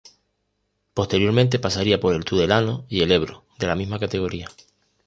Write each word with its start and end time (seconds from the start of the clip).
Posteriormente 0.95 1.59
pasaría 1.59 1.99
por 1.99 2.15
el 2.15 2.25
Tudelano 2.25 2.87
y 2.89 3.01
el 3.01 3.11
Ebro, 3.11 3.45
de 3.59 3.67
la 3.67 3.75
misma 3.75 3.99
categoría. 3.99 4.47